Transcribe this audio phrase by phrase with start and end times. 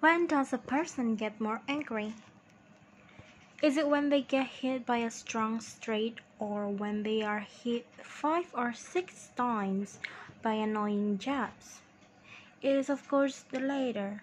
[0.00, 2.14] When does a person get more angry?
[3.62, 7.86] Is it when they get hit by a strong straight or when they are hit
[8.02, 9.98] five or six times
[10.40, 11.82] by annoying jabs?
[12.62, 14.22] It is of course the latter.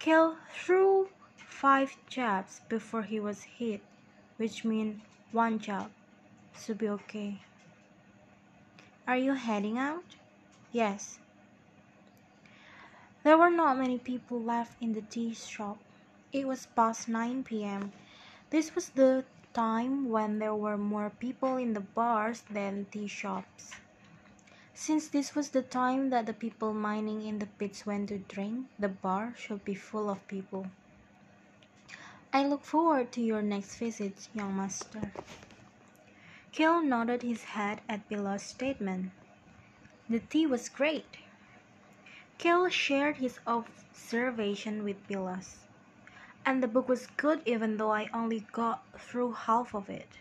[0.00, 3.82] Cale threw five jabs before he was hit,
[4.36, 5.92] which means one jab.
[6.58, 7.38] Should be okay.
[9.06, 10.16] Are you heading out?
[10.72, 11.20] Yes.
[13.26, 15.78] There were not many people left in the tea shop.
[16.32, 17.90] It was past 9 p.m.
[18.50, 23.72] This was the time when there were more people in the bars than tea shops.
[24.74, 28.68] Since this was the time that the people mining in the pits went to drink,
[28.78, 30.70] the bar should be full of people.
[32.32, 35.10] I look forward to your next visit, young master.
[36.52, 39.10] Cale nodded his head at Billos' statement.
[40.08, 41.25] The tea was great.
[42.38, 45.66] Cale shared his observation with Billos.
[46.44, 50.18] And the book was good even though I only got through half of it.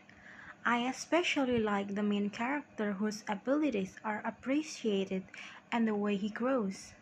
[0.66, 5.24] I especially like the main character whose abilities are appreciated
[5.72, 6.94] and the way he grows.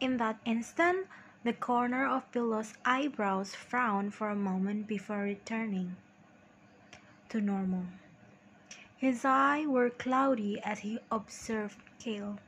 [0.00, 1.08] In that instant,
[1.42, 5.96] the corner of Billos' eyebrows frowned for a moment before returning
[7.28, 7.86] to normal.
[8.96, 12.38] His eyes were cloudy as he observed Cale.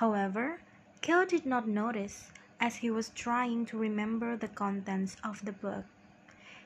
[0.00, 0.62] However,
[1.02, 5.84] Cale did not notice, as he was trying to remember the contents of the book.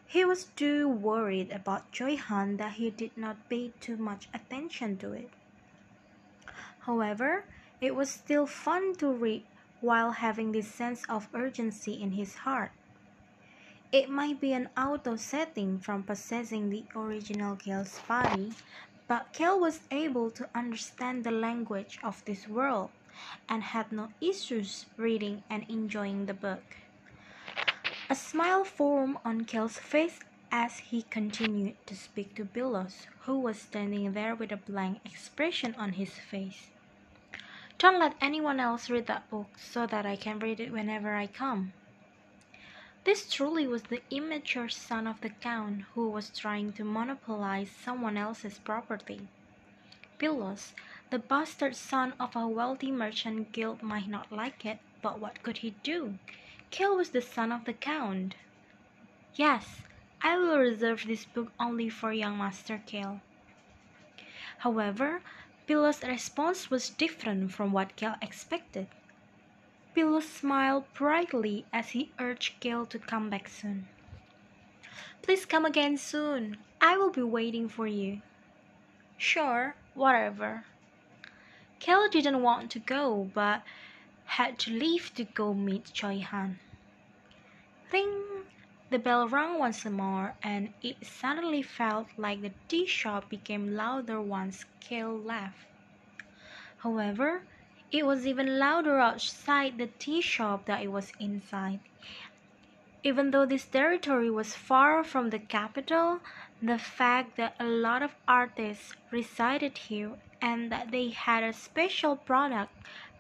[0.07, 4.99] He was too worried about Choi Han that he did not pay too much attention
[4.99, 5.31] to it.
[6.87, 7.47] However,
[7.81, 9.49] it was still fun to read
[9.81, 12.71] while having this sense of urgency in his heart.
[13.91, 18.55] It might be an auto setting from possessing the original Cale's body,
[19.09, 22.91] but Cale was able to understand the language of this world
[23.48, 26.77] and had no issues reading and enjoying the book.
[28.11, 30.21] A smile formed on Cale's face
[30.53, 35.75] as he continued to speak to Billos, who was standing there with a blank expression
[35.77, 36.69] on his face.
[37.78, 41.27] Don't let anyone else read that book so that I can read it whenever I
[41.27, 41.72] come.
[43.05, 48.17] This truly was the immature son of the Count who was trying to monopolize someone
[48.17, 49.28] else's property.
[50.19, 50.72] Billos
[51.10, 55.59] the bastard son of a wealthy merchant guild might not like it, but what could
[55.59, 56.19] he do?
[56.70, 58.34] Cale was the son of the Count.
[59.34, 59.82] Yes,
[60.22, 63.20] I will reserve this book only for young Master Cale.
[64.59, 65.20] However,
[65.66, 68.87] Billos' response was different from what Cale expected.
[69.94, 73.87] Billow smiled brightly as he urged Cale to come back soon.
[75.22, 76.56] Please come again soon.
[76.81, 78.20] I will be waiting for you.
[79.16, 80.64] Sure, whatever.
[81.84, 83.62] Cale didn't want to go, but
[84.25, 86.59] had to leave to go meet Choi Han.
[87.93, 88.45] Ring!
[88.89, 94.19] The bell rang once more, and it suddenly felt like the tea shop became louder
[94.19, 95.59] once Cale left.
[96.78, 97.43] However,
[97.93, 101.81] it was even louder outside the tea shop than it was inside.
[103.03, 106.21] Even though this territory was far from the capital,
[106.62, 110.12] the fact that a lot of artists resided here
[110.44, 112.71] and that they had a special product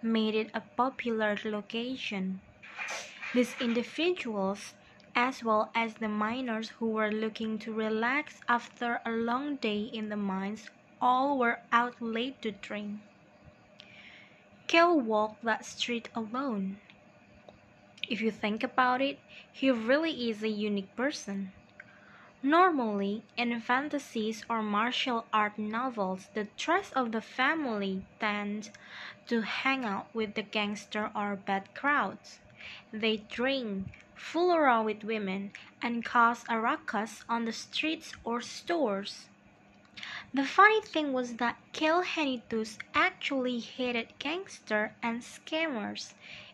[0.02, 2.38] made it a popular location.
[3.32, 4.74] These individuals,
[5.16, 10.10] as well as the miners who were looking to relax after a long day in
[10.10, 10.68] the mines,
[11.00, 13.00] all were out late to drink.
[14.66, 16.76] Cale walked that street alone.
[18.06, 19.18] If you think about it,
[19.50, 21.52] he really is a unique person.
[22.46, 28.70] Normally, in fantasies or martial art novels, the rest of the family tends
[29.28, 32.40] to hang out with the gangster or bad crowds.
[32.92, 39.24] They drink, fool around with women, and cause a ruckus on the streets or stores.
[40.34, 46.12] The funny thing was that Cale Henituse actually hated gangsters and scammers.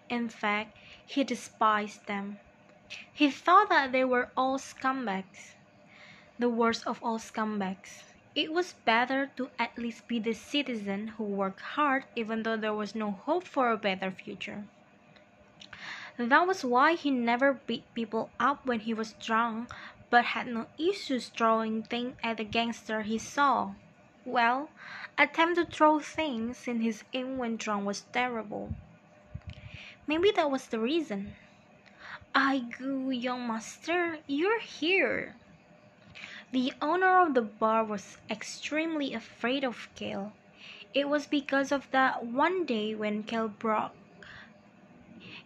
[0.08, 2.38] In fact, he despised them.
[3.12, 5.56] He thought that they were all scumbags
[6.40, 8.02] the worst of all scumbags.
[8.34, 12.72] It was better to at least be the citizen who worked hard even though there
[12.72, 14.64] was no hope for a better future.
[16.16, 19.70] That was why he never beat people up when he was drunk,
[20.08, 23.74] but had no issues throwing things at the gangster he saw.
[24.24, 24.70] Well,
[25.18, 28.72] attempt to throw things in his aim when drunk was terrible.
[30.06, 31.34] Maybe that was the reason.
[32.34, 35.36] I go, young master, you're here.
[36.52, 40.32] The owner of the bar was extremely afraid of Cale.
[40.92, 43.92] It was because of that one day when Cale broke.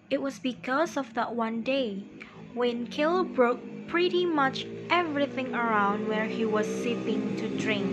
[0.08, 2.04] It was because of that one day
[2.54, 7.92] when Cale broke pretty much everything around where he was sitting to drink.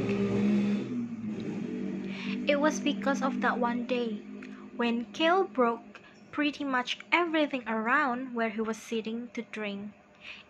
[2.48, 4.22] It was because of that one day
[4.78, 6.00] when Cale broke
[6.32, 9.92] pretty much everything around where he was sitting to drink.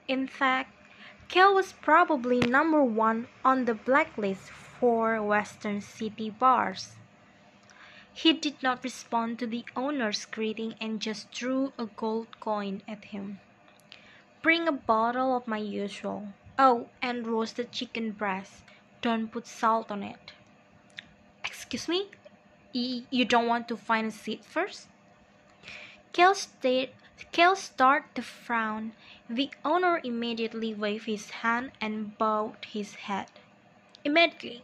[0.08, 0.76] In fact,
[1.32, 6.98] Cale was probably number one on the blacklist for Western City bars.
[8.14, 13.06] He did not respond to the owner's greeting and just threw a gold coin at
[13.06, 13.40] him.
[14.42, 16.34] Bring a bottle of my usual.
[16.60, 18.64] Oh, and roasted chicken breast.
[19.02, 20.34] Don't put salt on it.
[21.46, 22.10] Excuse me?
[22.74, 24.90] you don't want to find a seat first?
[26.12, 26.90] Cale, stayed,
[27.32, 28.94] Cale started to frown.
[29.30, 33.28] The owner immediately waved his hand and bowed his head.
[34.04, 34.64] Immediately.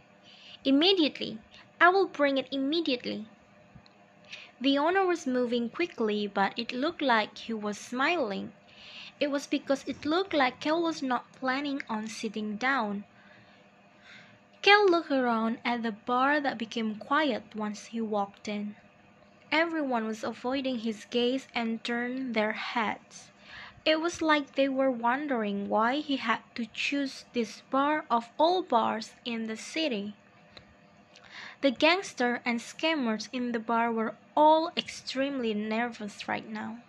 [0.65, 1.39] Immediately.
[1.79, 3.27] I will bring it immediately.
[4.59, 8.53] The owner was moving quickly, but it looked like he was smiling.
[9.19, 13.03] It was because it looked like Cale was not planning on sitting down.
[14.63, 18.75] Cale looked around at the bar that became quiet once he walked in.
[19.51, 23.31] Everyone was avoiding his gaze and turned their heads.
[23.85, 28.61] It was like they were wondering why he had to choose this bar of all
[28.61, 30.13] bars in the city.
[31.61, 36.79] The gangster and scammers in the bar were all extremely nervous right now.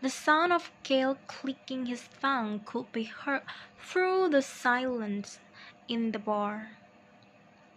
[0.00, 3.42] The sound of Cale clicking his tongue could be heard
[3.80, 5.40] through the silence
[5.88, 6.70] in the bar.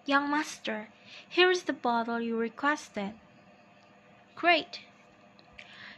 [0.05, 0.89] Young master,
[1.27, 3.13] here is the bottle you requested.
[4.35, 4.81] Great.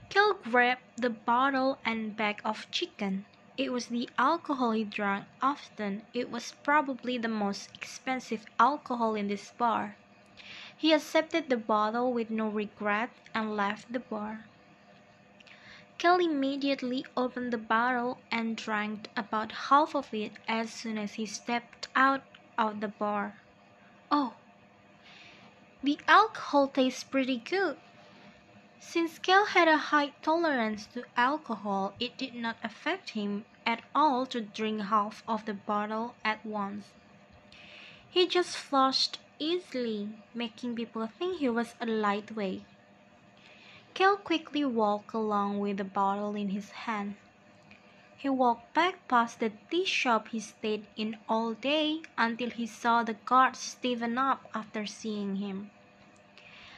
[0.10, 3.26] Cale grabbed the bottle and bag of chicken.
[3.58, 6.04] It was the alcohol he drank often.
[6.14, 9.96] It was probably the most expensive alcohol in this bar.
[10.76, 14.46] He accepted the bottle with no regret and left the bar.
[15.98, 21.26] Cale immediately opened the bottle and drank about half of it as soon as he
[21.26, 22.24] stepped out
[22.58, 23.36] of the bar.
[24.12, 24.34] Oh,
[25.84, 27.76] the alcohol tastes pretty good.
[28.80, 34.26] Since Cale had a high tolerance to alcohol, it did not affect him at all
[34.28, 36.86] to drink half of the bottle at once.
[38.10, 42.64] He just flushed easily, making people think he was a lightweight.
[43.94, 47.16] Cale quickly walked along with the bottle in his hand.
[48.24, 53.04] He walked back past the tea shop he stayed in all day until he saw
[53.04, 55.72] the guards stiffen up after seeing him.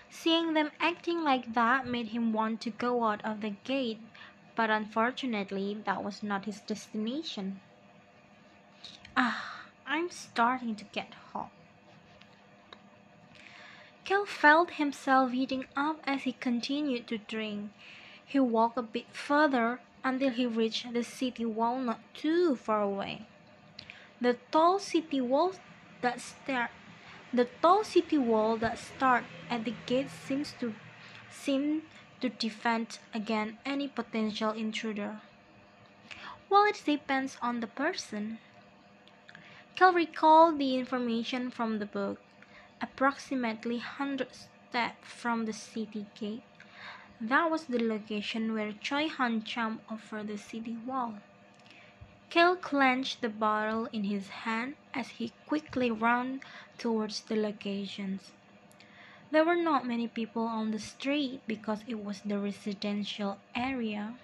[0.09, 3.99] Seeing them acting like that made him want to go out of the gate,
[4.55, 7.61] but unfortunately that was not his destination.
[9.15, 11.51] Ah, I'm starting to get hot.
[14.03, 17.71] Cale felt himself heating up as he continued to drink.
[18.25, 23.23] He walked a bit further until he reached the city wall not too far away.
[24.21, 25.53] The tall city wall
[26.01, 26.69] that stared
[27.33, 30.73] the tall city wall that started at the gate seems to
[31.29, 31.81] seem
[32.21, 35.19] to defend against any potential intruder.
[36.49, 38.37] Well, it depends on the person.
[39.75, 42.21] Cal recalled the information from the book.
[42.79, 46.43] Approximately 100 steps from the city gate.
[47.21, 51.15] That was the location where Choi Han jumped offered the city wall.
[52.29, 56.41] Cale clenched the bottle in his hand as he quickly ran
[56.77, 58.31] towards the locations.
[59.31, 64.15] There were not many people on the street because it was the residential area.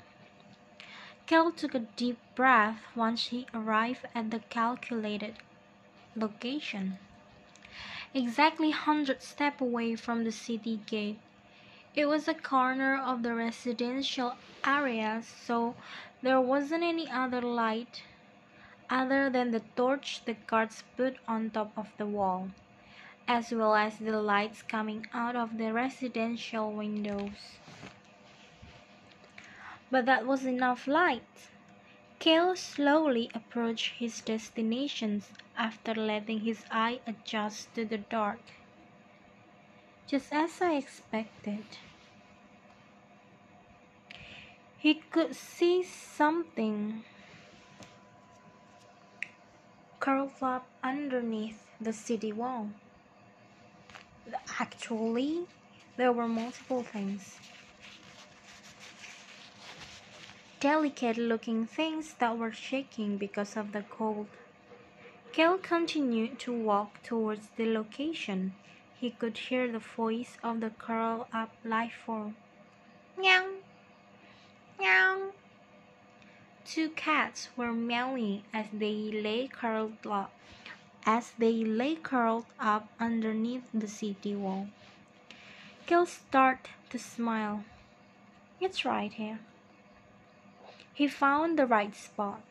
[1.28, 5.36] Cale took a deep breath once he arrived at the calculated
[6.14, 6.98] location.
[8.14, 11.20] Exactly 100 steps away from the city gate.
[11.94, 15.76] It was a corner of the residential area, so
[16.22, 18.04] there wasn't any other light
[18.90, 22.52] other than the torch the guards put on top of the wall,
[23.28, 27.60] as well as the lights coming out of the residential windows.
[29.90, 31.50] But that was enough light.
[32.20, 38.40] Cale slowly approached his destinations after letting his eye adjust to the dark.
[40.12, 41.64] Just as I expected.
[44.78, 47.06] He could see something
[50.02, 52.72] curled up underneath the city wall.
[54.60, 55.46] Actually,
[55.96, 57.38] there were multiple things.
[60.60, 64.28] Delicate looking things that were shaking because of the cold.
[65.32, 68.56] Cale continued to walk towards the location.
[69.02, 72.36] He could hear the voice of the curled up life form.
[73.18, 73.48] Meow.
[74.80, 75.32] Meow.
[76.64, 80.32] Two cats were meowing as they lay curled up
[81.04, 84.68] as they lay curled up underneath the city wall.
[85.88, 87.64] Gil started to smile.
[88.60, 89.40] It's right here.
[90.94, 92.42] He found the right spot.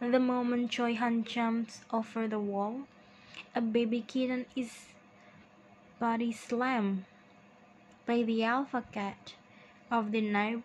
[0.00, 2.88] The moment Choi Han jumps over the wall,
[3.54, 4.91] a baby kitten is
[6.02, 7.04] body slammed
[8.06, 9.34] by the alpha cat
[9.88, 10.60] of the night.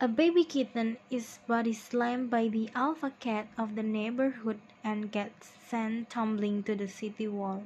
[0.00, 5.52] A baby kitten is body slammed by the alpha cat of the neighborhood and gets
[5.68, 7.62] sent tumbling to the city wall.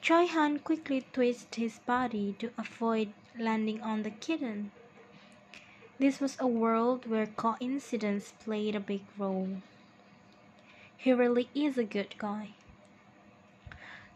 [0.00, 4.72] Choi Han quickly twists his body to avoid landing on the kitten.
[6.00, 9.62] This was a world where coincidence played a big role.
[10.96, 12.54] He really is a good guy.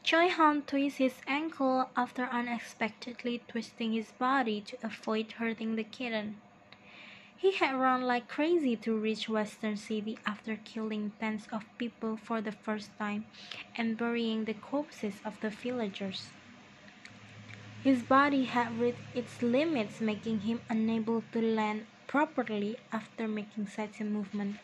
[0.05, 6.43] Choi Han twists his ankle after unexpectedly twisting his body to avoid hurting the kitten.
[7.39, 12.43] He had run like crazy to reach Western City after killing tens of people for
[12.43, 13.25] the first time
[13.77, 16.29] and burying the corpses of the villagers.
[17.83, 24.01] His body had reached its limits, making him unable to land properly after making such
[24.01, 24.57] a movement.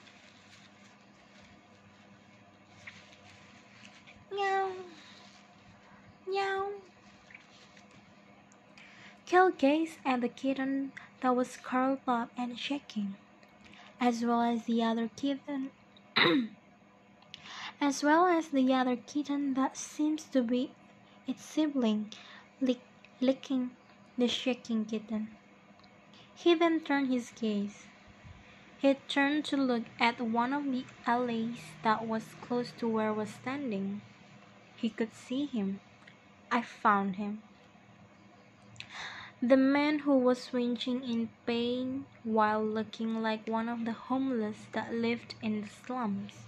[4.33, 4.73] Meow.
[6.27, 6.71] Meow.
[9.31, 13.15] Kel gazed at the kitten that was curled up and shaking,
[14.01, 15.71] as well as the other kitten,
[17.81, 20.73] as well as the other kitten that seems to be
[21.29, 22.13] its sibling,
[22.61, 22.81] lick,
[23.21, 23.71] licking
[24.19, 25.29] the shaking kitten.
[26.35, 27.85] He then turned his gaze.
[28.79, 33.13] He turned to look at one of the alleys that was close to where I
[33.13, 34.01] was standing.
[34.75, 35.79] He could see him.
[36.51, 37.43] I found him.
[39.43, 44.93] The man who was swinging in pain while looking like one of the homeless that
[44.93, 46.45] lived in the slums.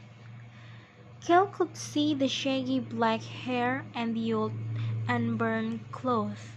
[1.25, 4.53] Kel could see the shaggy black hair and the old
[5.09, 6.51] unburned clothes.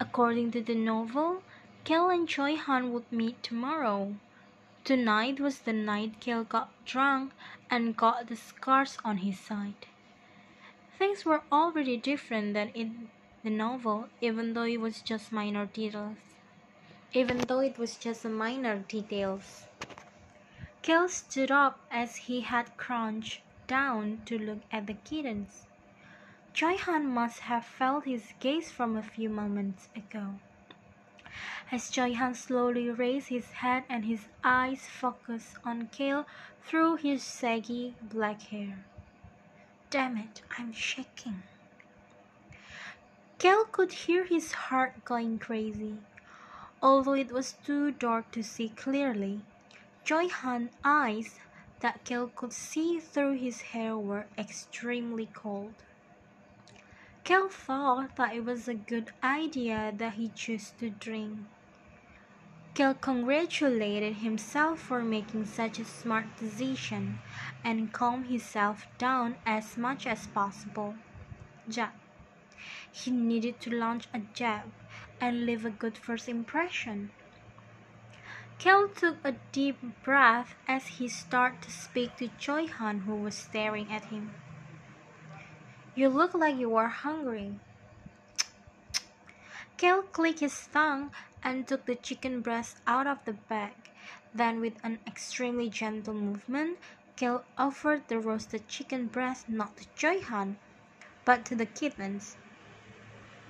[0.00, 1.44] According to the novel,
[1.84, 4.16] Kel and Choi Han would meet tomorrow.
[4.82, 7.32] Tonight was the night Kel got drunk
[7.70, 9.86] and got the scars on his side.
[10.98, 13.08] Things were already different than in
[13.42, 16.18] the novel, even though it was just minor details.
[17.12, 19.64] Even though it was just minor details.
[20.82, 25.66] Kel stood up as he had crouched down to look at the kittens.
[26.54, 30.34] Choi Han must have felt his gaze from a few moments ago.
[31.70, 36.26] As Choi Han slowly raised his head and his eyes focused on Kel
[36.62, 38.84] through his saggy black hair.
[39.88, 41.42] Damn it, I'm shaking.
[43.42, 45.96] Kel could hear his heart going crazy.
[46.80, 49.40] Although it was too dark to see clearly,
[50.04, 51.40] Choi Han's eyes
[51.80, 55.74] that Kel could see through his hair were extremely cold.
[57.24, 61.40] Kel thought that it was a good idea that he chose to drink.
[62.74, 67.18] Kel congratulated himself for making such a smart decision
[67.64, 70.94] and calmed himself down as much as possible.
[71.68, 72.01] Jack.
[72.92, 74.70] He needed to launch a jab
[75.20, 77.10] and leave a good first impression.
[78.58, 83.34] Kel took a deep breath as he started to speak to Choi Han, who was
[83.34, 84.34] staring at him.
[85.96, 87.54] You look like you are hungry.
[89.76, 91.10] Kel clicked his tongue
[91.42, 93.74] and took the chicken breast out of the bag.
[94.32, 96.78] Then, with an extremely gentle movement,
[97.16, 100.56] Kel offered the roasted chicken breast not to Choi Han,
[101.24, 102.36] but to the kittens.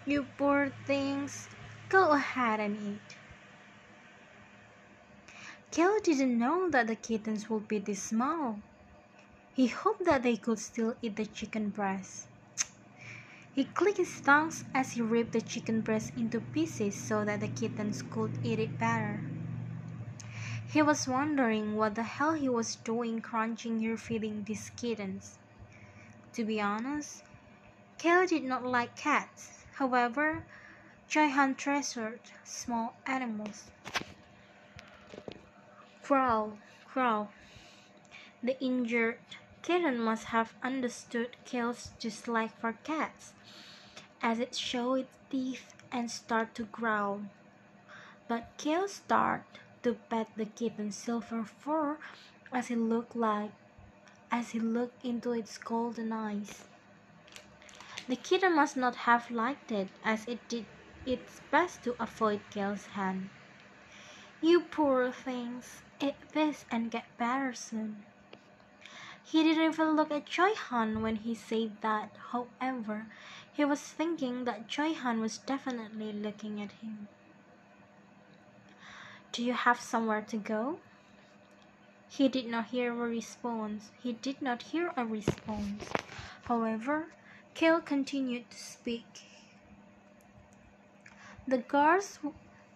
[0.04, 1.48] You poor things,
[1.88, 3.18] go ahead and eat.
[5.72, 8.62] Kel didn't know that the kittens would be this small.
[9.52, 12.28] He hoped that they could still eat the chicken breast.
[13.52, 17.48] He clicked his tongues as he ripped the chicken breast into pieces so that the
[17.48, 19.26] kittens could eat it better.
[20.66, 25.38] He was wondering what the hell he was doing crunching here feeding these kittens.
[26.34, 27.24] To be honest,
[27.98, 29.61] Kel did not like cats.
[29.82, 30.44] However,
[31.12, 33.64] Han treasured small animals.
[36.04, 36.58] Growl,
[36.94, 37.32] growl.
[38.44, 39.18] The injured
[39.62, 43.32] kitten must have understood Kel's dislike for cats,
[44.22, 47.22] as it showed its teeth and started to growl.
[48.28, 51.98] But Kel started to pet the kitten's silver fur
[52.52, 53.50] as he looked like
[54.30, 56.68] as he looked into its golden eyes.
[58.08, 60.66] The kitten must not have liked it, as it did
[61.06, 63.30] it's best to avoid Cale's hand.
[64.40, 68.04] You poor things, eat this and get better soon.
[69.24, 72.10] He didn't even look at Choi Han when he said that.
[72.32, 73.06] However,
[73.52, 77.06] he was thinking that Choi Han was definitely looking at him.
[79.30, 80.80] Do you have somewhere to go?
[82.10, 83.90] He did not hear a response.
[84.02, 85.88] He did not hear a response.
[86.44, 87.06] However,
[87.54, 89.04] Cale continued to speak.
[91.46, 92.18] The guards,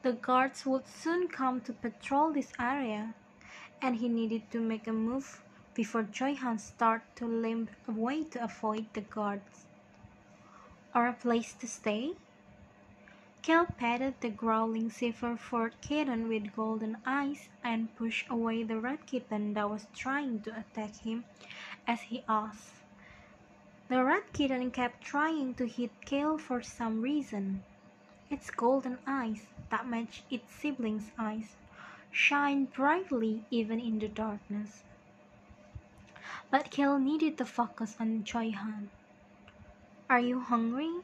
[0.02, 3.14] the guards would soon come to patrol this area,
[3.80, 5.42] and he needed to make a move
[5.74, 9.64] before Choi Han started to limp away to avoid the guards.
[10.94, 12.12] Or a place to stay?
[13.42, 19.06] Cale patted the growling silver furred kitten with golden eyes and pushed away the red
[19.06, 21.24] kitten that was trying to attack him
[21.86, 22.85] as he asked.
[23.88, 27.62] The red kitten kept trying to hit Cale for some reason.
[28.28, 31.54] Its golden eyes, that matched its siblings' eyes,
[32.10, 34.82] shined brightly even in the darkness.
[36.50, 38.90] But Cale needed to focus on Choi Han.
[40.10, 41.02] Are you hungry?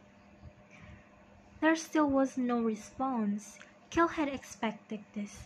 [1.61, 3.61] There still was no response.
[3.91, 5.45] Cale had expected this.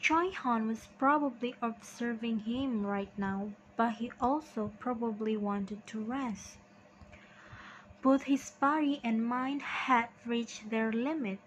[0.00, 3.50] Choi Han was probably observing him right now,
[3.80, 6.58] but he also probably wanted to rest.
[8.02, 11.38] Both his body and mind had reached their limit.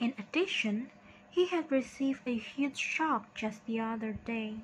[0.00, 0.90] In addition,
[1.30, 4.56] he had received a huge shock just the other day.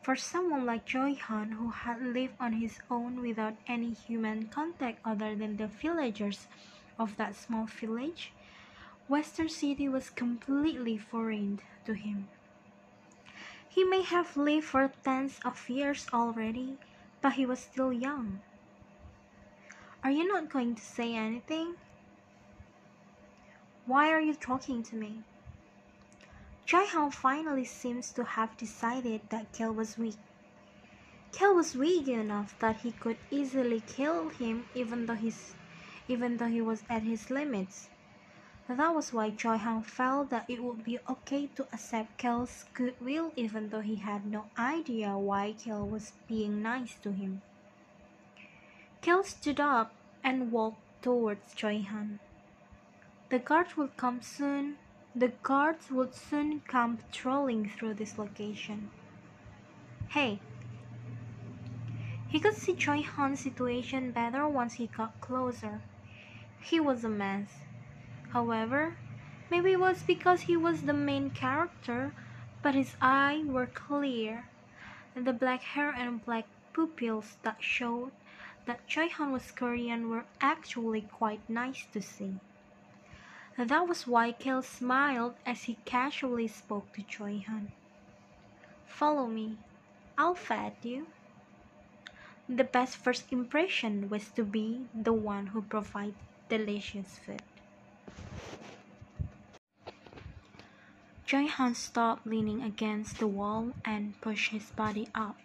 [0.00, 5.00] For someone like Choi Han, who had lived on his own without any human contact
[5.04, 6.46] other than the villagers
[7.00, 8.30] of that small village,
[9.08, 12.28] Western City was completely foreign to him.
[13.70, 16.78] He may have lived for tens of years already,
[17.22, 18.42] but he was still young.
[20.02, 21.76] Are you not going to say anything?
[23.86, 25.22] Why are you talking to me?
[26.66, 30.18] Choi Han finally seems to have decided that Kel was weak.
[31.32, 35.54] Kel was weak enough that he could easily kill him even though he's
[36.08, 37.88] even though he was at his limits.
[38.76, 43.32] That was why Choi Han felt that it would be okay to accept Cale's goodwill
[43.34, 47.42] even though he had no idea why Cale was being nice to him.
[49.02, 52.20] Cale stood up and walked towards Choi Han.
[53.30, 54.76] The guards would come soon.
[55.16, 58.90] The guards would soon come patrolling through this location.
[60.10, 60.38] Hey!
[62.28, 65.80] He could see Choi Han's situation better once he got closer.
[66.62, 67.48] He was a mess.
[68.32, 68.94] However,
[69.50, 72.12] maybe it was because he was the main character,
[72.62, 74.44] but his eyes were clear.
[75.16, 78.12] and The black hair and black pupils that showed
[78.66, 82.36] that Choi Han was Korean were actually quite nice to see.
[83.58, 87.72] That was why Cale smiled as he casually spoke to Choi Han.
[88.86, 89.58] Follow me.
[90.16, 91.08] I'll fed you.
[92.48, 96.14] The best first impression was to be the one who provided
[96.48, 97.42] delicious food.
[101.30, 105.36] Choi Han stopped leaning against the wall and pushed his body up.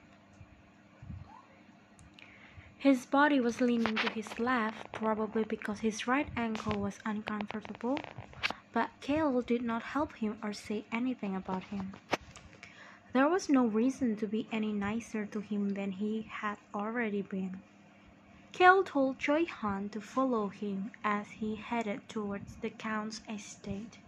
[2.80, 8.02] His body was leaning to his left, probably because his right ankle was uncomfortable,
[8.74, 11.94] but Cale did not help him or say anything about him.
[13.14, 17.62] There was no reason to be any nicer to him than he had already been.
[18.54, 24.00] Cale told Choi Han to follow him as he headed towards the Count's estate.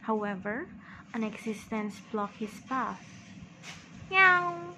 [0.00, 0.66] However,
[1.14, 3.04] an existence blocked his path.
[4.10, 4.74] Meow!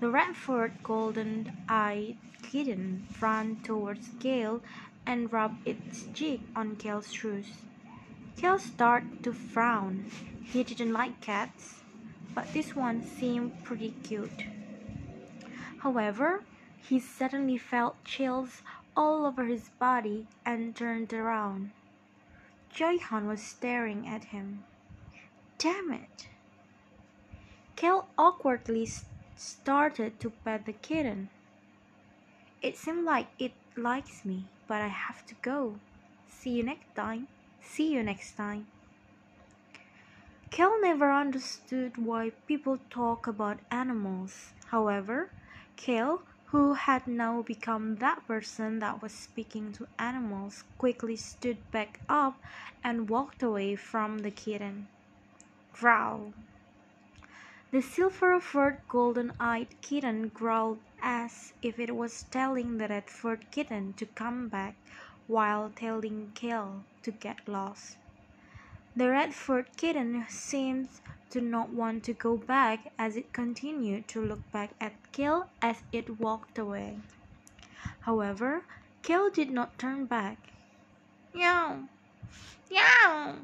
[0.00, 4.62] The red-furred, golden-eyed kitten ran towards Cale
[5.06, 7.46] and rubbed its cheek on Cale's shoes.
[8.36, 10.04] Cale started to frown.
[10.44, 11.80] He didn't like cats,
[12.34, 14.44] but this one seemed pretty cute.
[15.78, 16.44] However,
[16.82, 18.62] he suddenly felt chills
[18.96, 21.70] all over his body and turned around.
[22.70, 24.64] Choi Han was staring at him.
[25.58, 26.28] Damn it!
[27.76, 28.88] Cale awkwardly
[29.36, 31.30] started to pet the kitten.
[32.60, 35.78] It seemed like it likes me, but I have to go.
[36.28, 37.28] See you next time.
[37.62, 38.66] See you next time.
[40.50, 44.52] Cale never understood why people talk about animals.
[44.66, 45.30] However,
[45.76, 52.00] Cale, who had now become that person that was speaking to animals, quickly stood back
[52.08, 52.40] up
[52.84, 54.88] and walked away from the kitten.
[55.78, 56.32] Growl.
[57.70, 64.48] The silver-furred golden-eyed kitten growled as if it was telling the red-furred kitten to come
[64.48, 64.74] back
[65.26, 67.98] while telling Cale to get lost.
[68.96, 70.88] The red furred kitten seemed
[71.28, 75.82] to not want to go back as it continued to look back at Cale as
[75.92, 77.00] it walked away.
[78.00, 78.64] However,
[79.02, 80.38] Cale did not turn back.
[81.34, 81.88] Meow!
[82.70, 83.34] Meow!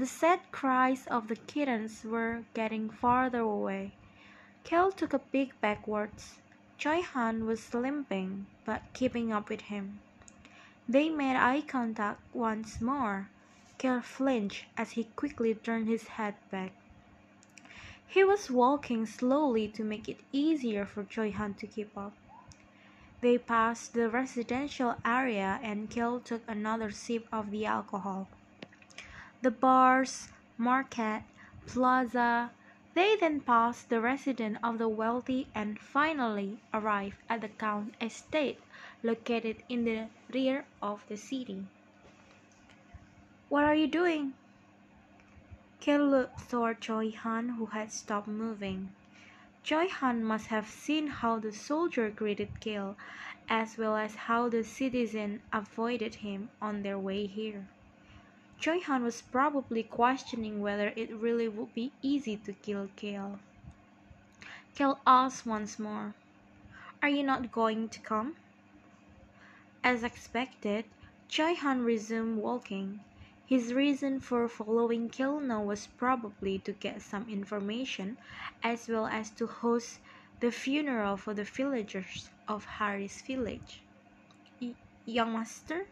[0.00, 3.92] The sad cries of the kittens were getting farther away.
[4.64, 6.38] Cale took a peek backwards.
[6.78, 10.00] Choi Han was limping, but keeping up with him.
[10.88, 13.28] They made eye contact once more.
[13.76, 16.72] Cale flinched as he quickly turned his head back.
[18.06, 22.14] He was walking slowly to make it easier for Choi Han to keep up.
[23.20, 28.28] They passed the residential area and Cale took another sip of the alcohol.
[29.42, 31.22] The bars, market,
[31.66, 32.50] plaza,
[32.92, 38.60] they then passed the residence of the wealthy and finally arrived at the Count estate
[39.02, 41.64] located in the rear of the city.
[43.48, 44.34] What are you doing?
[45.80, 48.90] Cale looked toward Choi Han who had stopped moving.
[49.62, 52.94] Choi Han must have seen how the soldier greeted Cale
[53.48, 57.66] as well as how the citizen avoided him on their way here.
[58.60, 63.38] Choi Han was probably questioning whether it really would be easy to kill Cale.
[64.74, 66.12] Cale asked once more,
[67.02, 68.36] Are you not going to come?
[69.82, 70.84] As expected,
[71.26, 73.00] Choi Han resumed walking.
[73.46, 78.18] His reason for following Cale now was probably to get some information
[78.62, 80.00] as well as to host
[80.40, 83.80] the funeral for the villagers of Harris village.
[84.60, 84.74] Y
[85.06, 85.86] young master?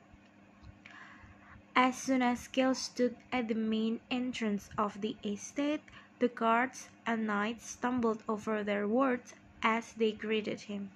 [1.81, 5.81] As soon as Cale stood at the main entrance of the estate,
[6.19, 10.91] the guards and knights stumbled over their words as they greeted him.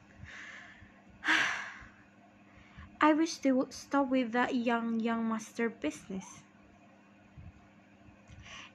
[3.01, 6.40] I wish they would stop with that young young master business.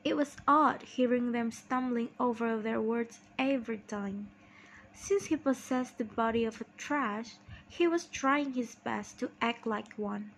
[0.06, 4.30] It was odd hearing them stumbling over their words every time.
[4.94, 7.36] Since he possessed the body of a trash,
[7.68, 10.32] he was trying his best to act like one.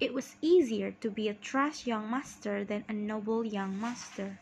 [0.00, 4.38] It was easier to be a trash young master than a noble young master.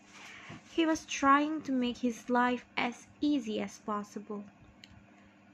[0.70, 4.44] He was trying to make his life as easy as possible.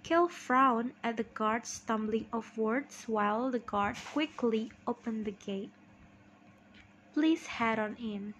[0.02, 5.72] Cale frowned at the guard stumbling of words while the guard quickly opened the gate.
[7.14, 8.34] Please head on in.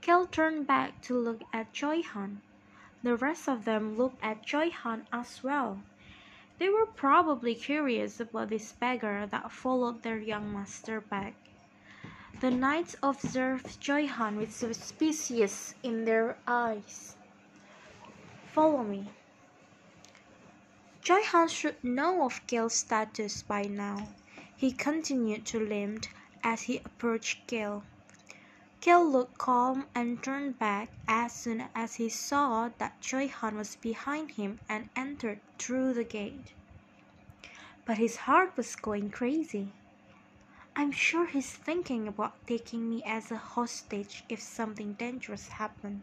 [0.00, 2.40] Cale turned back to look at Choi Han.
[3.02, 5.82] The rest of them looked at Choi Han as well.
[6.62, 11.34] They were probably curious about this beggar that followed their young master back.
[12.38, 15.48] The knights observed Choi Han with suspicion
[15.82, 17.16] in their eyes.
[18.44, 19.16] Follow me.
[21.02, 24.14] Choi Han should know of Cale's status by now.
[24.54, 26.06] He continued to limp
[26.44, 27.82] as he approached Cale.
[28.82, 33.76] Cale looked calm and turned back as soon as he saw that Choi Han was
[33.76, 36.52] behind him and entered through the gate.
[37.84, 39.68] But his heart was going crazy.
[40.74, 46.02] I'm sure he's thinking about taking me as a hostage if something dangerous happened.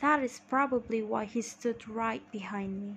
[0.00, 2.96] That is probably why he stood right behind me.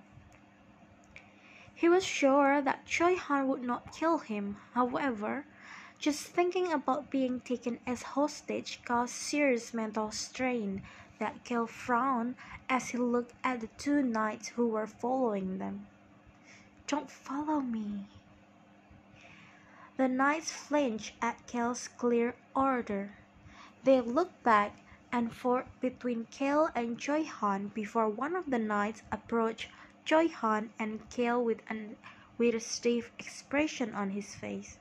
[1.76, 4.56] He was sure that Choi Han would not kill him.
[4.74, 5.44] However,
[6.04, 10.82] just thinking about being taken as hostage caused serious mental strain
[11.18, 12.36] that Cale frowned
[12.68, 15.88] as he looked at the two knights who were following them.
[16.88, 18.06] Don't follow me.
[19.96, 23.16] The knights flinched at Cale's clear order.
[23.86, 24.76] They looked back
[25.10, 29.70] and forth between Cale and Choi Han before one of the knights approached
[30.04, 31.96] Choi Han and Cale with, an,
[32.38, 34.80] with a stiff expression on his face.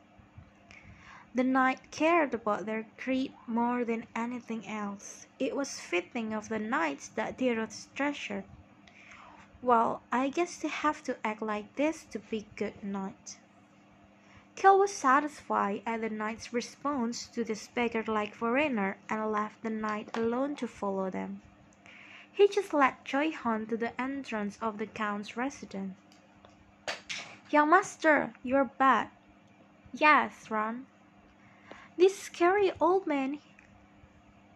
[1.35, 5.27] The knight cared about their creed more than anything else.
[5.39, 8.45] It was fitting of the knights that Deruth treasured.
[9.63, 13.39] Well, I guess they have to act like this to be good knights.
[14.57, 20.15] Cale was satisfied at the knight's response to this beggar-like foreigner and left the knight
[20.15, 21.41] alone to follow them.
[22.31, 25.95] He just led Choi Han to the entrance of the count's residence.
[27.51, 29.13] Young master, you're back.
[29.93, 30.87] Yes, Ron.
[31.99, 33.41] This scary old man,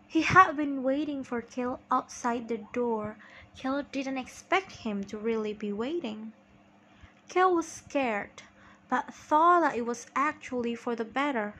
[0.08, 3.18] he had been waiting for Cale outside the door.
[3.54, 6.32] Cale didn't expect him to really be waiting.
[7.28, 8.42] Cale was scared,
[8.88, 11.54] but thought that it was actually for the better.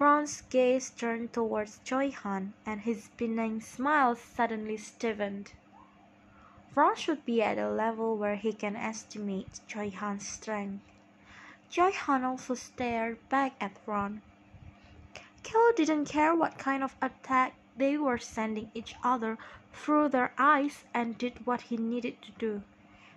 [0.00, 5.52] Ron's gaze turned towards Choi Han, and his benign smile suddenly stiffened.
[6.74, 10.82] Ron should be at a level where he can estimate Choi Han's strength.
[11.70, 14.22] Choi Han also stared back at Ron.
[15.42, 19.38] Cale didn't care what kind of attack they were sending each other
[19.72, 22.62] through their eyes and did what he needed to do.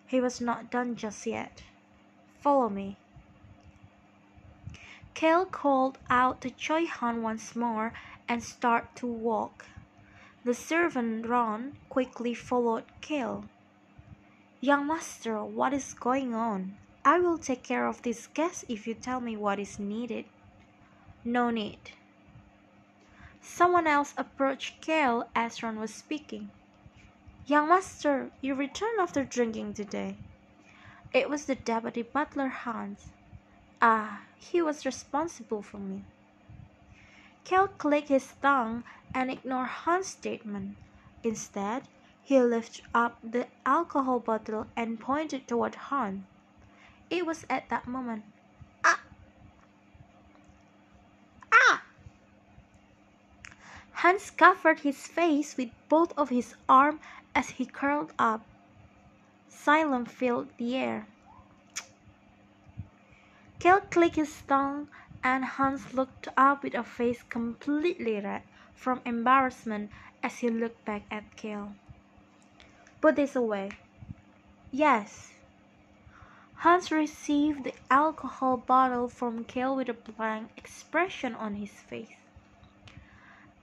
[0.07, 1.63] He was not done just yet.
[2.39, 2.97] Follow me.
[5.13, 7.93] Cale called out to Choi Han once more
[8.27, 9.65] and started to walk.
[10.43, 13.45] The servant Ron quickly followed Cale.
[14.61, 16.77] Young master, what is going on?
[17.03, 20.25] I will take care of this guest if you tell me what is needed.
[21.23, 21.91] No need.
[23.47, 26.49] Someone else approached Cale as Ron was speaking.
[27.45, 30.17] Young master, you returned after drinking today.
[31.13, 33.11] It was the deputy butler Hans.
[33.81, 36.03] Ah, he was responsible for me.
[37.45, 40.75] Cale clicked his tongue and ignored Hans' statement.
[41.23, 41.83] Instead,
[42.23, 46.23] he lifted up the alcohol bottle and pointed toward Hans.
[47.09, 48.25] It was at that moment.
[48.83, 48.99] Ah!
[51.53, 51.83] Ah!
[54.05, 57.01] Hans covered his face with both of his arms
[57.33, 58.45] as he curled up.
[59.49, 61.07] Silence filled the air.
[63.57, 64.89] Cale clicked his tongue
[65.23, 68.43] and Hans looked up with a face completely red
[68.75, 69.89] from embarrassment
[70.21, 71.73] as he looked back at Cale.
[73.01, 73.71] Put this away.
[74.71, 75.33] Yes.
[76.57, 82.13] Hans received the alcohol bottle from Cale with a blank expression on his face.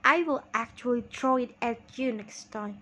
[0.05, 2.79] I will actually throw it at you next time.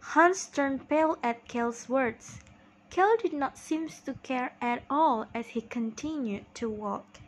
[0.00, 2.40] Hans turned pale at Cale's words.
[2.88, 7.20] Cale did not seem to care at all as he continued to walk.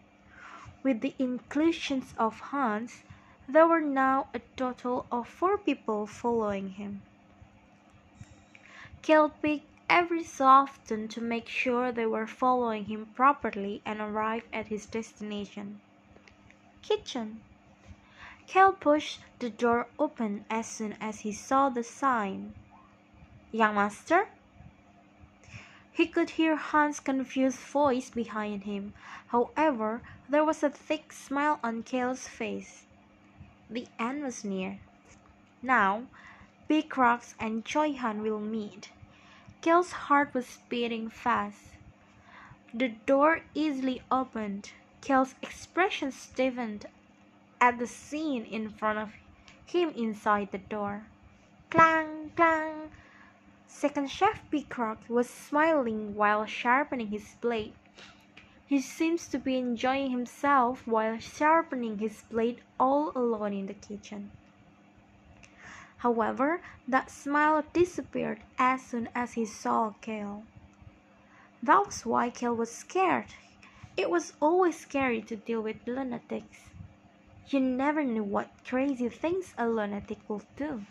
[0.82, 3.02] With the inclusions of Hans,
[3.46, 7.02] there were now a total of four people following him.
[9.02, 14.46] Cale picked every so often to make sure they were following him properly and arrived
[14.52, 15.80] at his destination.
[16.80, 17.42] Kitchen.
[18.50, 22.52] Cale pushed the door open as soon as he saw the sign.
[23.52, 24.26] Young master?
[25.92, 28.92] He could hear Hans' confused voice behind him.
[29.28, 32.86] However, there was a thick smile on Cale's face.
[33.70, 34.80] The end was near.
[35.62, 36.06] Now,
[36.68, 38.90] Beacrox and Choi Han will meet.
[39.60, 41.76] Cale's heart was beating fast.
[42.74, 44.72] The door easily opened.
[45.02, 46.86] Cale's expression stiffened
[47.60, 49.10] at the scene in front of
[49.66, 51.04] him inside the door.
[51.70, 52.90] Clang, clang!
[53.66, 57.74] Second Chef Beacrox was smiling while sharpening his blade.
[58.66, 64.30] He seems to be enjoying himself while sharpening his blade all alone in the kitchen.
[65.98, 70.44] However, that smile disappeared as soon as he saw Cale.
[71.62, 73.34] That was why Cale was scared.
[73.96, 76.69] It was always scary to deal with lunatics.
[77.50, 80.84] You never knew what crazy things a lunatic would do.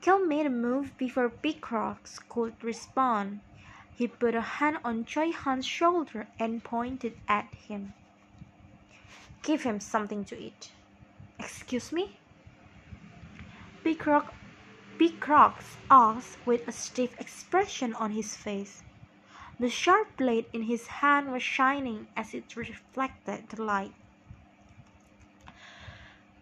[0.00, 3.38] Cale made a move before Beacrox could respond.
[3.94, 7.94] He put a hand on Choi Han's shoulder and pointed at him.
[9.44, 10.72] Give him something to eat.
[11.38, 12.18] Excuse me?
[13.84, 14.34] Big, Rock,
[14.98, 18.82] Beacrox asked with a stiff expression on his face.
[19.60, 23.94] The sharp blade in his hand was shining as it reflected the light.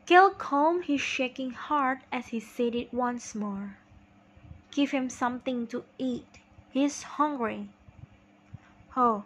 [0.07, 3.77] Cale calmed his shaking heart as he said it once more.
[4.71, 6.39] Give him something to eat.
[6.71, 7.71] He's hungry.
[8.97, 9.25] Oh.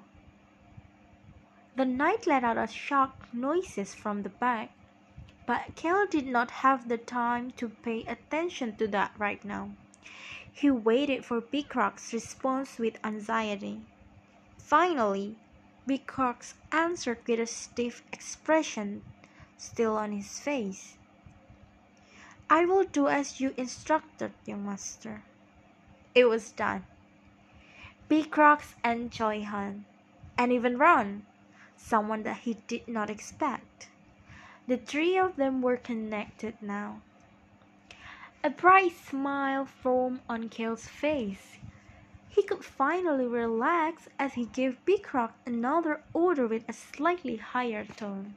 [1.77, 4.71] The knight let out a shocked noises from the back,
[5.45, 9.73] but Cale did not have the time to pay attention to that right now.
[10.51, 13.83] He waited for Beacrox' response with anxiety.
[14.57, 15.37] Finally,
[15.87, 19.03] Beacrox answered with a stiff expression
[19.61, 20.96] still on his face.
[22.49, 25.23] I will do as you instructed, young master.
[26.14, 26.85] It was done.
[28.37, 29.85] Rocks and Choi Han,
[30.37, 31.27] and even Ron,
[31.77, 33.88] someone that he did not expect.
[34.66, 37.03] The three of them were connected now.
[38.42, 41.59] A bright smile formed on Cale's face.
[42.31, 44.79] He could finally relax as he gave
[45.12, 48.35] Rock another order with a slightly higher tone.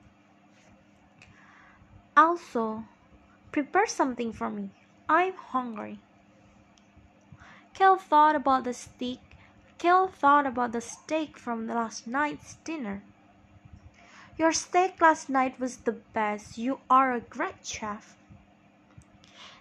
[2.15, 2.86] Also,
[3.52, 4.69] prepare something for me.
[5.10, 5.99] I'm hungry.
[7.73, 9.19] Cale thought about the steak.
[9.80, 13.02] Cale thought about the steak from last night's dinner.
[14.38, 16.58] Your steak last night was the best.
[16.58, 18.15] You are a great chef.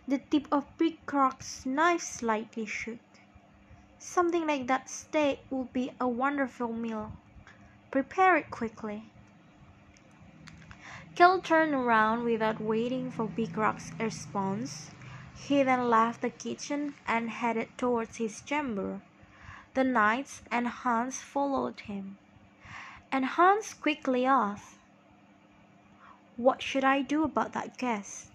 [0.09, 2.99] The tip of Big Rocks' knife slightly shook.
[3.99, 7.13] Something like that steak would be a wonderful meal.
[7.91, 9.12] Prepare it quickly.
[11.15, 14.91] Cale turned around without waiting for Beacrox's response.
[15.37, 19.03] He then left the kitchen and headed towards his chamber.
[19.75, 22.17] The knights and Hans followed him.
[23.11, 24.79] And Hans quickly asked,
[26.39, 28.29] What should I do about that guest?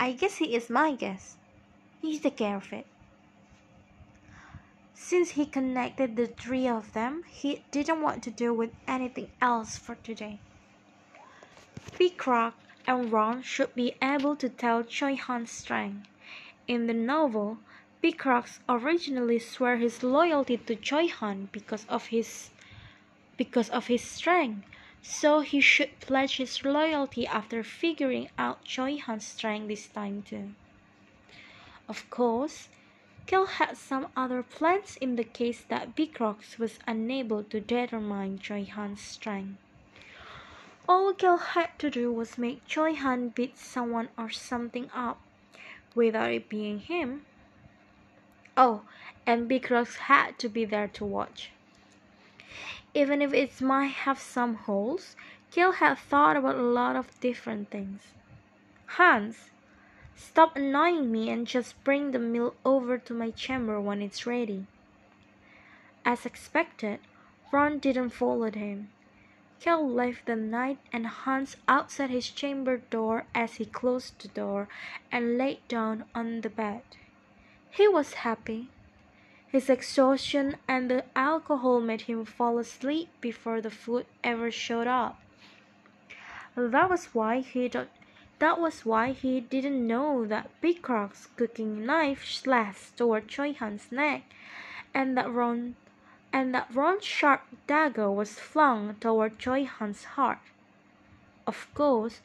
[0.00, 1.36] I guess he is my guest.
[2.02, 2.86] He's take care of it.
[4.94, 9.76] Since he connected the three of them, he didn't want to deal with anything else
[9.76, 10.40] for today.
[12.26, 16.08] Rock and Ron should be able to tell Choi Han's strength.
[16.66, 17.58] In the novel,
[18.00, 18.20] Big
[18.68, 22.50] originally swore his loyalty to Choi Han because of his
[23.36, 24.66] because of his strength.
[25.00, 30.54] So he should pledge his loyalty after figuring out Choi Han's strength this time too.
[31.88, 32.68] Of course,
[33.26, 38.64] Cale had some other plans in the case that Big was unable to determine Choi
[38.64, 39.58] Han's strength.
[40.88, 45.20] All Cale had to do was make Choi Han beat someone or something up,
[45.96, 47.26] without it being him.
[48.56, 48.82] Oh,
[49.26, 51.50] and Beacrox had to be there to watch.
[52.94, 55.16] Even if it might have some holes,
[55.50, 58.02] Cale had thought about a lot of different things.
[58.86, 59.50] Hans,
[60.14, 64.66] stop annoying me and just bring the meal over to my chamber when it's ready.
[66.04, 67.00] As expected,
[67.50, 68.90] Ron didn't follow him.
[69.60, 74.68] Cale left the knight and Hans outside his chamber door as he closed the door
[75.10, 76.82] and laid down on the bed.
[77.70, 78.68] He was happy.
[79.48, 85.20] His exhaustion and the alcohol made him fall asleep before the food ever showed up.
[86.54, 87.70] That was why he
[88.38, 94.24] that was why he didn't know that Beacrox's cooking knife slashed toward Choi Han's neck,
[94.92, 95.76] and that Ron
[96.36, 100.38] and that Ron's sharp dagger was flung toward Choi Han's heart.
[101.46, 102.20] Of course,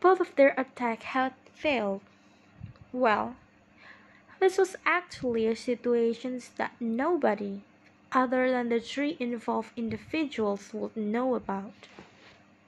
[0.00, 2.00] both of their attacks had failed.
[2.92, 3.36] Well,
[4.40, 7.62] this was actually a situation that nobody,
[8.10, 11.86] other than the three involved individuals, would know about.